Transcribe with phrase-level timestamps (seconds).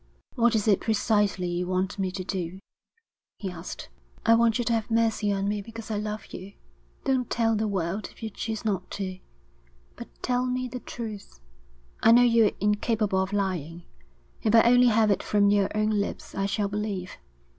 [0.33, 2.57] 'What is it precisely you want me to do?'
[3.37, 3.89] he asked.
[4.25, 6.53] 'I want you to have mercy on me because I love you.
[7.05, 9.19] Don't tell the world if you choose not to.
[9.95, 11.39] But tell me the truth.
[12.01, 13.83] I know you're incapable of lying.
[14.41, 17.19] If I only have it from your own lips I shall believe.